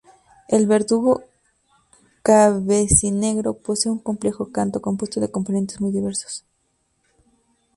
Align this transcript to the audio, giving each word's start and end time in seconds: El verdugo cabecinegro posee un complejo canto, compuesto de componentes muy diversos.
El 0.47 0.65
verdugo 0.65 1.25
cabecinegro 2.23 3.53
posee 3.59 3.91
un 3.91 3.99
complejo 3.99 4.51
canto, 4.51 4.81
compuesto 4.81 5.19
de 5.19 5.29
componentes 5.29 5.79
muy 5.79 5.91
diversos. 5.91 6.43